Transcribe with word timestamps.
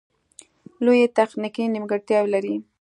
لویې 0.85 1.07
تخنیکې 1.17 1.63
نیمګړتیاوې 1.73 2.29
لري 2.33 2.55